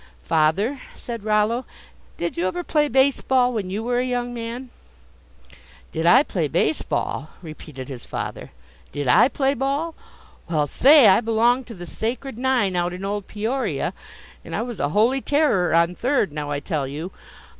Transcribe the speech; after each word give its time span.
"Father," 0.23 0.81
said 0.95 1.23
Rollo, 1.23 1.63
"did 2.17 2.35
you 2.35 2.47
ever 2.47 2.63
play 2.63 2.87
base 2.87 3.21
ball 3.21 3.53
when 3.53 3.69
you 3.69 3.83
were 3.83 3.99
a 3.99 4.03
young 4.03 4.33
man?" 4.33 4.71
"Did 5.91 6.07
I 6.07 6.23
play 6.23 6.47
base 6.47 6.81
ball?" 6.81 7.29
repeated 7.43 7.87
his 7.87 8.03
father, 8.03 8.49
"did 8.91 9.07
I 9.07 9.27
play 9.27 9.53
ball? 9.53 9.93
Well, 10.49 10.65
say, 10.65 11.05
I 11.07 11.21
belonged 11.21 11.67
to 11.67 11.75
the 11.75 11.85
Sacred 11.85 12.39
Nine 12.39 12.75
out 12.75 12.93
in 12.93 13.05
old 13.05 13.27
Peoria, 13.27 13.93
and 14.43 14.55
I 14.55 14.63
was 14.63 14.79
a 14.79 14.89
holy 14.89 15.21
terror 15.21 15.71
on 15.75 15.93
third, 15.93 16.31
now 16.31 16.49
I 16.49 16.59
tell 16.61 16.87
you. 16.87 17.11